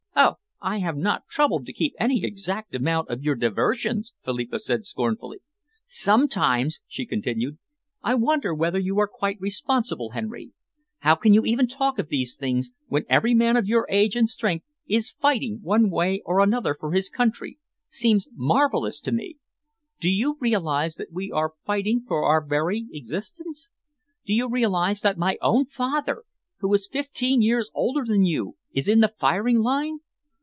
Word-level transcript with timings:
"Oh, 0.13 0.35
I 0.69 0.77
have 0.79 0.95
not 0.97 1.25
troubled 1.27 1.65
to 1.65 1.73
keep 1.73 1.95
any 1.97 2.23
exact 2.23 2.75
account 2.75 3.09
of 3.09 3.23
your 3.23 3.33
diversions!" 3.33 4.13
Philippa 4.23 4.59
said 4.59 4.85
scornfully. 4.85 5.39
"Sometimes," 5.87 6.79
she 6.87 7.05
continued, 7.07 7.57
"I 8.03 8.13
wonder 8.13 8.53
whether 8.53 8.77
you 8.77 8.99
are 8.99 9.07
quite 9.07 9.37
responsible, 9.41 10.11
Henry. 10.11 10.51
How 10.99 11.13
you 11.23 11.39
can 11.41 11.47
even 11.47 11.65
talk 11.67 11.97
of 11.97 12.09
these 12.09 12.35
things 12.35 12.69
when 12.87 13.05
every 13.09 13.33
man 13.33 13.57
of 13.57 13.65
your 13.65 13.87
age 13.89 14.15
and 14.15 14.29
strength 14.29 14.63
is 14.85 15.09
fighting 15.09 15.61
one 15.63 15.89
way 15.89 16.21
or 16.25 16.39
another 16.41 16.75
for 16.79 16.91
his 16.91 17.09
country, 17.09 17.57
seems 17.89 18.27
marvellous 18.35 18.99
to 18.99 19.11
me. 19.11 19.37
Do 19.99 20.11
you 20.11 20.37
realise 20.39 20.95
that 20.97 21.11
we 21.11 21.31
are 21.31 21.53
fighting 21.65 22.03
for 22.07 22.23
our 22.23 22.45
very 22.45 22.85
existence? 22.91 23.71
Do 24.27 24.31
you 24.33 24.47
realise 24.47 25.01
that 25.01 25.17
my 25.17 25.39
own 25.41 25.65
father, 25.65 26.23
who 26.59 26.71
is 26.75 26.87
fifteen 26.87 27.41
years 27.41 27.71
older 27.73 28.05
than 28.05 28.23
you, 28.25 28.57
is 28.73 28.87
in 28.87 28.99
the 28.99 29.13
firing 29.19 29.57
line? 29.57 29.99